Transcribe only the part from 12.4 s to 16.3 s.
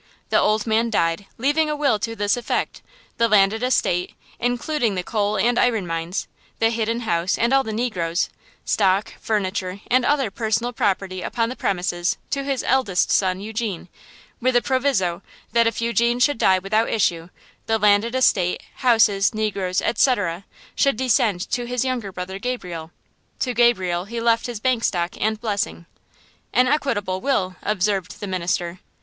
his eldest son Eugene, with the proviso that if Eugene